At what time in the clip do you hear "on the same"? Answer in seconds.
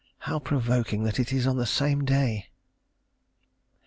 1.45-2.05